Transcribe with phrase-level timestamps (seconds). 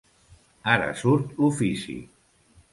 [0.75, 2.01] Ara surt l'ofici!